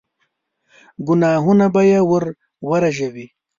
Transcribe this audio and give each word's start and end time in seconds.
ګناهونه 1.07 1.65
به 1.73 1.81
يې 1.89 1.99
ور 2.09 2.23
ورژوي. 2.69 3.27